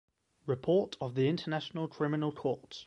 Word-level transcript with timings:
Report 0.47 0.97
of 0.99 1.13
the 1.13 1.27
International 1.29 1.87
Criminal 1.87 2.31
Court. 2.31 2.79